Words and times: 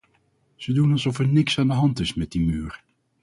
Ze 0.55 0.73
doen 0.73 0.91
alsof 0.91 1.19
er 1.19 1.27
niks 1.27 1.59
aan 1.59 1.67
de 1.67 1.73
hand 1.73 1.99
is 1.99 2.13
met 2.13 2.31
die 2.31 2.41
muur. 2.45 2.83